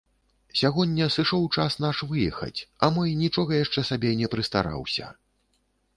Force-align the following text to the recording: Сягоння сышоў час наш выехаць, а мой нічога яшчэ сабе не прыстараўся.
Сягоння 0.61 1.05
сышоў 1.15 1.43
час 1.57 1.77
наш 1.85 2.01
выехаць, 2.13 2.59
а 2.83 2.91
мой 2.97 3.15
нічога 3.23 3.51
яшчэ 3.63 3.87
сабе 3.93 4.11
не 4.23 4.27
прыстараўся. 4.37 5.05